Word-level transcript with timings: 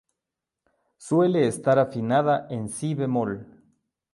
Suele 0.97 1.45
estar 1.45 1.77
afinada 1.77 2.47
en 2.49 2.69
Si 2.69 2.95
bemol. 2.95 3.31